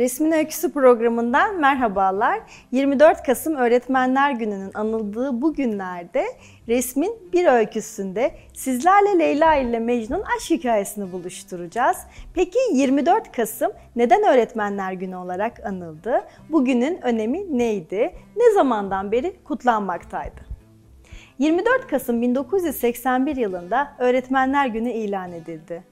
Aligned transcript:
Resmin 0.00 0.32
Öyküsü 0.32 0.72
programından 0.72 1.60
merhabalar. 1.60 2.40
24 2.72 3.22
Kasım 3.22 3.54
Öğretmenler 3.54 4.32
Günü'nün 4.32 4.70
anıldığı 4.74 5.42
bu 5.42 5.54
günlerde 5.54 6.24
resmin 6.68 7.12
bir 7.32 7.46
öyküsünde 7.46 8.34
sizlerle 8.54 9.18
Leyla 9.18 9.54
ile 9.54 9.78
Mecnun 9.78 10.22
aşk 10.36 10.50
hikayesini 10.50 11.12
buluşturacağız. 11.12 11.96
Peki 12.34 12.58
24 12.72 13.32
Kasım 13.32 13.72
neden 13.96 14.22
Öğretmenler 14.22 14.92
Günü 14.92 15.16
olarak 15.16 15.66
anıldı? 15.66 16.20
Bugünün 16.48 16.98
önemi 17.02 17.58
neydi? 17.58 18.10
Ne 18.36 18.52
zamandan 18.54 19.12
beri 19.12 19.36
kutlanmaktaydı? 19.44 20.40
24 21.38 21.86
Kasım 21.86 22.22
1981 22.22 23.36
yılında 23.36 23.92
Öğretmenler 23.98 24.66
Günü 24.66 24.90
ilan 24.90 25.32
edildi. 25.32 25.89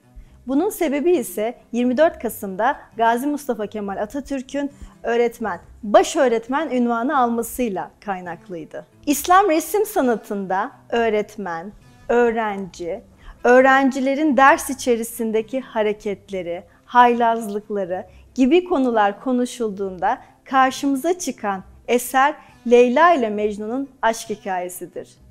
Bunun 0.49 0.69
sebebi 0.69 1.11
ise 1.11 1.55
24 1.71 2.19
Kasım'da 2.19 2.79
Gazi 2.97 3.27
Mustafa 3.27 3.67
Kemal 3.67 3.97
Atatürk'ün 3.97 4.71
öğretmen, 5.03 5.59
baş 5.83 6.15
öğretmen 6.15 6.69
ünvanı 6.69 7.19
almasıyla 7.19 7.91
kaynaklıydı. 7.99 8.85
İslam 9.05 9.49
resim 9.49 9.85
sanatında 9.85 10.71
öğretmen, 10.89 11.71
öğrenci, 12.07 13.01
öğrencilerin 13.43 14.37
ders 14.37 14.69
içerisindeki 14.69 15.59
hareketleri, 15.61 16.63
haylazlıkları 16.85 18.05
gibi 18.35 18.63
konular 18.63 19.21
konuşulduğunda 19.21 20.17
karşımıza 20.43 21.19
çıkan 21.19 21.63
eser 21.87 22.35
Leyla 22.71 23.13
ile 23.13 23.29
Mecnun'un 23.29 23.89
aşk 24.01 24.29
hikayesidir. 24.29 25.28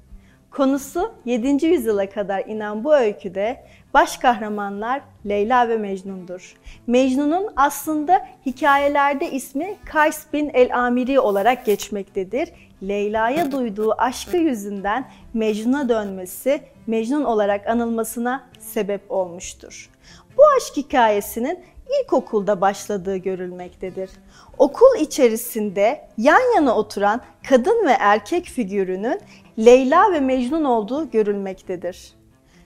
Konusu 0.51 1.13
7. 1.25 1.67
yüzyıla 1.67 2.11
kadar 2.11 2.45
inen 2.45 2.85
bu 2.85 2.95
öyküde 2.95 3.65
baş 3.95 4.17
kahramanlar 4.17 5.01
Leyla 5.27 5.69
ve 5.69 5.77
Mecnun'dur. 5.77 6.57
Mecnun'un 6.87 7.49
aslında 7.57 8.27
hikayelerde 8.47 9.31
ismi 9.31 9.77
Kays 9.85 10.25
bin 10.33 10.51
el-Amiri 10.55 11.21
olarak 11.21 11.67
geçmektedir. 11.67 12.49
Leyla'ya 12.83 13.53
duyduğu 13.53 13.93
aşkı 13.93 14.37
yüzünden 14.37 15.09
Mecnun'a 15.35 15.89
dönmesi, 15.89 16.61
Mecnun 16.87 17.25
olarak 17.25 17.67
anılmasına 17.67 18.45
sebep 18.59 19.11
olmuştur. 19.11 19.91
Bu 20.39 20.43
aşk 20.57 20.77
hikayesinin 20.77 21.59
ilkokulda 22.03 22.61
başladığı 22.61 23.17
görülmektedir. 23.17 24.11
Okul 24.59 25.01
içerisinde 25.01 26.09
yan 26.19 26.55
yana 26.55 26.77
oturan 26.77 27.21
kadın 27.49 27.87
ve 27.87 27.93
erkek 27.99 28.45
figürünün 28.45 29.21
Leyla 29.59 30.13
ve 30.13 30.21
Mecnun 30.21 30.65
olduğu 30.65 31.11
görülmektedir. 31.11 32.13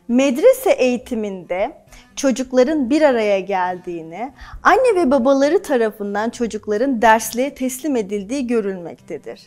Medrese 0.09 0.71
eğitiminde 0.71 1.73
çocukların 2.17 2.91
bir 2.91 3.03
araya 3.03 3.41
geldiğini, 3.41 4.33
anne 4.63 4.97
ve 4.97 5.11
babaları 5.11 5.63
tarafından 5.63 6.31
çocukların 6.31 7.03
dersliğe 7.03 7.55
teslim 7.55 7.97
edildiği 7.97 8.47
görülmektedir. 8.47 9.41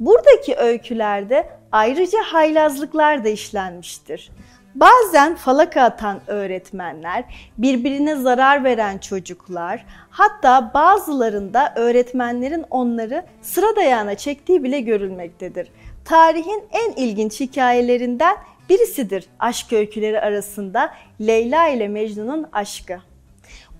Buradaki 0.00 0.56
öykülerde 0.56 1.50
ayrıca 1.72 2.18
haylazlıklar 2.22 3.24
da 3.24 3.28
işlenmiştir. 3.28 4.30
Bazen 4.76 5.34
falaka 5.34 5.82
atan 5.82 6.20
öğretmenler, 6.26 7.24
birbirine 7.58 8.16
zarar 8.16 8.64
veren 8.64 8.98
çocuklar, 8.98 9.86
hatta 10.10 10.70
bazılarında 10.74 11.72
öğretmenlerin 11.76 12.64
onları 12.70 13.24
sıra 13.42 13.76
dayağına 13.76 14.14
çektiği 14.14 14.64
bile 14.64 14.80
görülmektedir. 14.80 15.68
Tarihin 16.04 16.64
en 16.70 16.92
ilginç 16.92 17.40
hikayelerinden 17.40 18.36
birisidir 18.70 19.26
aşk 19.38 19.72
öyküleri 19.72 20.20
arasında 20.20 20.90
Leyla 21.20 21.68
ile 21.68 21.88
Mecnun'un 21.88 22.46
aşkı. 22.52 22.98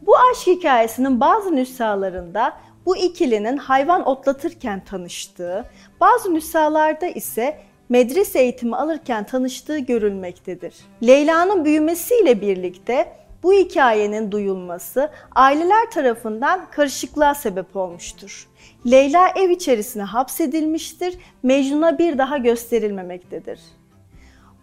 Bu 0.02 0.14
aşk 0.18 0.46
hikayesinin 0.46 1.20
bazı 1.20 1.56
nüshalarında 1.56 2.52
bu 2.86 2.96
ikilinin 2.96 3.56
hayvan 3.56 4.08
otlatırken 4.08 4.84
tanıştığı, 4.84 5.64
bazı 6.00 6.34
nüshalarda 6.34 7.06
ise 7.06 7.58
medrese 7.88 8.40
eğitimi 8.40 8.76
alırken 8.76 9.24
tanıştığı 9.24 9.78
görülmektedir. 9.78 10.74
Leyla'nın 11.02 11.64
büyümesiyle 11.64 12.40
birlikte 12.40 13.12
bu 13.42 13.52
hikayenin 13.52 14.32
duyulması 14.32 15.10
aileler 15.34 15.90
tarafından 15.90 16.70
karışıklığa 16.70 17.34
sebep 17.34 17.76
olmuştur. 17.76 18.48
Leyla 18.90 19.28
ev 19.36 19.50
içerisine 19.50 20.02
hapsedilmiştir, 20.02 21.18
Mecnun'a 21.42 21.98
bir 21.98 22.18
daha 22.18 22.36
gösterilmemektedir. 22.38 23.60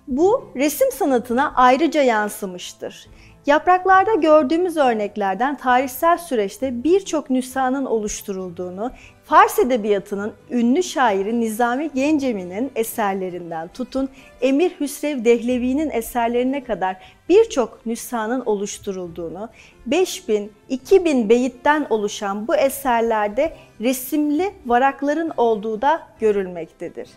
Bu 0.07 0.51
resim 0.55 0.91
sanatına 0.91 1.53
ayrıca 1.55 2.01
yansımıştır. 2.01 3.07
Yapraklarda 3.45 4.13
gördüğümüz 4.13 4.77
örneklerden 4.77 5.57
tarihsel 5.57 6.17
süreçte 6.17 6.83
birçok 6.83 7.29
nüshanın 7.29 7.85
oluşturulduğunu, 7.85 8.91
Fars 9.25 9.59
edebiyatının 9.59 10.33
ünlü 10.51 10.83
şairi 10.83 11.39
Nizami 11.39 11.91
Gencemi'nin 11.93 12.71
eserlerinden 12.75 13.67
tutun 13.67 14.09
Emir 14.41 14.71
Hüsrev 14.79 15.25
Dehlevi'nin 15.25 15.89
eserlerine 15.89 16.63
kadar 16.63 16.97
birçok 17.29 17.85
nüshanın 17.85 18.43
oluşturulduğunu, 18.45 19.49
5000-2000 19.89 21.29
beyitten 21.29 21.87
oluşan 21.89 22.47
bu 22.47 22.55
eserlerde 22.55 23.53
resimli 23.81 24.53
varakların 24.65 25.31
olduğu 25.37 25.81
da 25.81 26.07
görülmektedir. 26.19 27.09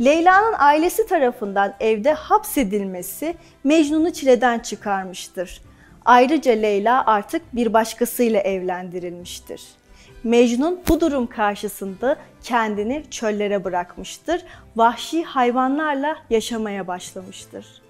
Leyla'nın 0.00 0.54
ailesi 0.58 1.06
tarafından 1.06 1.74
evde 1.80 2.12
hapsedilmesi 2.12 3.34
Mecnun'u 3.64 4.12
çileden 4.12 4.58
çıkarmıştır. 4.58 5.62
Ayrıca 6.04 6.52
Leyla 6.52 7.06
artık 7.06 7.42
bir 7.54 7.72
başkasıyla 7.72 8.40
evlendirilmiştir. 8.40 9.62
Mecnun 10.24 10.80
bu 10.88 11.00
durum 11.00 11.26
karşısında 11.26 12.16
kendini 12.42 13.04
çöllere 13.10 13.64
bırakmıştır. 13.64 14.42
Vahşi 14.76 15.24
hayvanlarla 15.24 16.16
yaşamaya 16.30 16.86
başlamıştır. 16.86 17.82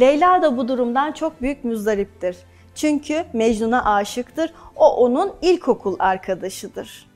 Leyla 0.00 0.42
da 0.42 0.56
bu 0.56 0.68
durumdan 0.68 1.12
çok 1.12 1.42
büyük 1.42 1.64
müzdariptir. 1.64 2.36
Çünkü 2.74 3.24
Mecnun'a 3.32 3.94
aşıktır. 3.94 4.54
O 4.76 4.96
onun 4.96 5.32
ilkokul 5.42 5.96
arkadaşıdır. 5.98 7.06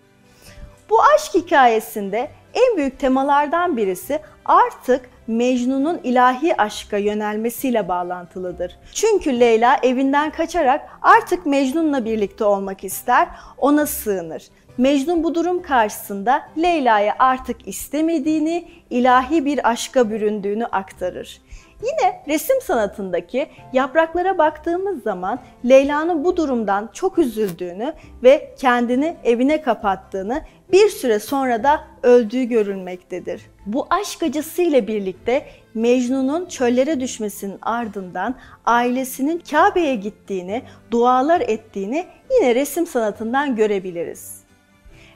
Bu 0.91 1.03
aşk 1.03 1.35
hikayesinde 1.35 2.31
en 2.55 2.77
büyük 2.77 2.99
temalardan 2.99 3.77
birisi 3.77 4.21
artık 4.45 5.11
Mecnun'un 5.28 6.00
ilahi 6.05 6.62
aşka 6.62 6.97
yönelmesiyle 6.97 7.89
bağlantılıdır. 7.89 8.77
Çünkü 8.93 9.41
Leyla 9.41 9.77
evinden 9.83 10.31
kaçarak 10.31 10.89
artık 11.03 11.47
Mecnun'la 11.47 12.04
birlikte 12.04 12.45
olmak 12.45 12.84
ister, 12.84 13.28
ona 13.59 13.86
sığınır. 13.86 14.42
Mecnun 14.78 15.25
bu 15.25 15.34
durum 15.34 15.63
karşısında 15.63 16.42
Leyla'yı 16.59 17.13
artık 17.19 17.69
istemediğini, 17.69 18.69
ilahi 18.91 19.45
bir 19.45 19.71
aşka 19.71 20.10
büründüğünü 20.10 20.66
aktarır. 20.66 21.41
Yine 21.83 22.22
resim 22.28 22.60
sanatındaki 22.60 23.47
yapraklara 23.72 24.39
baktığımız 24.39 25.03
zaman 25.03 25.39
Leyla'nın 25.65 26.25
bu 26.25 26.36
durumdan 26.36 26.91
çok 26.92 27.19
üzüldüğünü 27.19 27.95
ve 28.22 28.54
kendini 28.59 29.16
evine 29.25 29.63
kapattığını 29.63 30.42
bir 30.72 30.89
süre 30.89 31.19
sonra 31.19 31.63
da 31.65 31.80
öldüğü 32.03 32.45
görülmektedir. 32.45 33.42
Bu 33.66 33.86
aşk 33.91 34.22
acısıyla 34.22 34.86
birlikte 34.86 35.47
Mecnun'un 35.75 36.47
çöllere 36.47 37.01
düşmesinin 37.01 37.59
ardından 37.63 38.34
ailesinin 38.66 39.42
Kabe'ye 39.51 39.95
gittiğini, 39.95 40.63
dualar 40.91 41.41
ettiğini 41.41 42.07
yine 42.30 42.54
resim 42.54 42.86
sanatından 42.86 43.57
görebiliriz. 43.57 44.39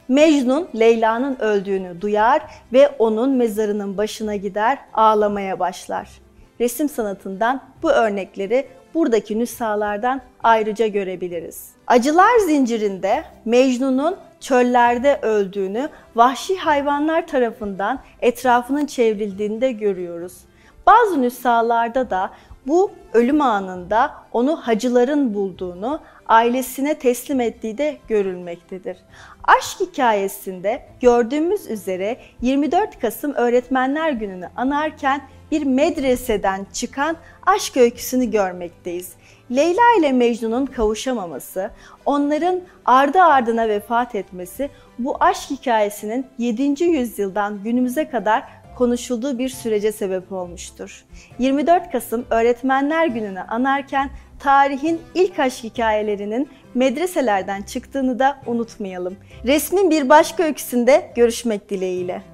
Mecnun 0.09 0.69
Leyla'nın 0.79 1.37
öldüğünü 1.41 2.01
duyar 2.01 2.43
ve 2.73 2.89
onun 2.89 3.31
mezarının 3.31 3.99
başına 3.99 4.37
gider 4.37 4.79
ağlamaya 4.95 5.59
başlar. 5.59 6.09
Resim 6.61 6.89
sanatından 6.89 7.61
bu 7.83 7.91
örnekleri 7.91 8.67
buradaki 8.95 9.39
nüshalardan 9.39 10.21
ayrıca 10.43 10.87
görebiliriz. 10.87 11.71
Acılar 11.87 12.39
zincirinde 12.47 13.25
Mecnun'un 13.45 14.17
çöllerde 14.41 15.19
öldüğünü 15.23 15.89
vahşi 16.17 16.57
hayvanlar 16.57 17.27
tarafından 17.27 18.01
etrafının 18.21 18.87
çevrildiğinde 18.87 19.73
görüyoruz. 19.73 20.33
Bazı 20.87 21.23
nüshalarda 21.23 22.11
da 22.11 22.31
bu 22.67 22.91
ölüm 23.13 23.41
anında 23.41 24.15
onu 24.33 24.57
hacıların 24.57 25.35
bulduğunu, 25.35 26.01
ailesine 26.27 26.99
teslim 26.99 27.41
ettiği 27.41 27.79
de 27.79 27.97
görülmektedir. 28.09 28.97
Aşk 29.45 29.81
hikayesinde 29.81 30.87
gördüğümüz 31.01 31.71
üzere 31.71 32.17
24 32.41 33.01
Kasım 33.01 33.35
Öğretmenler 33.35 34.11
Günü'nü 34.11 34.49
anarken 34.57 35.23
bir 35.53 35.63
medreseden 35.63 36.67
çıkan 36.73 37.17
aşk 37.47 37.77
öyküsünü 37.77 38.31
görmekteyiz. 38.31 39.13
Leyla 39.51 39.83
ile 39.99 40.13
Mecnun'un 40.13 40.67
kavuşamaması, 40.67 41.71
onların 42.07 42.61
ardı 42.85 43.23
ardına 43.23 43.69
vefat 43.69 44.15
etmesi 44.15 44.71
bu 44.99 45.17
aşk 45.21 45.51
hikayesinin 45.51 46.27
7. 46.39 46.85
yüzyıldan 46.85 47.63
günümüze 47.65 48.11
kadar 48.11 48.45
konuşulduğu 48.77 49.39
bir 49.39 49.49
sürece 49.49 49.93
sebep 49.93 50.33
olmuştur. 50.33 51.05
24 51.39 51.93
Kasım 51.93 52.27
Öğretmenler 52.31 53.07
Günü'nü 53.07 53.41
anarken 53.41 54.11
tarihin 54.39 55.01
ilk 55.15 55.39
aşk 55.39 55.65
hikayelerinin 55.65 56.49
medreselerden 56.75 57.63
çıktığını 57.63 58.19
da 58.19 58.41
unutmayalım. 58.47 59.17
Resmin 59.47 59.91
bir 59.91 60.09
başka 60.09 60.43
öyküsünde 60.43 61.13
görüşmek 61.17 61.71
dileğiyle. 61.71 62.32